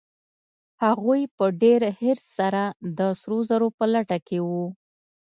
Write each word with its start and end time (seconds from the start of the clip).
هغوی 0.83 1.21
په 1.37 1.45
ډېر 1.61 1.81
حرص 1.99 2.25
سره 2.39 2.63
د 2.97 2.99
سرو 3.19 3.39
زرو 3.49 3.67
په 3.77 3.85
لټه 3.93 4.17
کې 4.27 4.39
وو. 4.47 4.65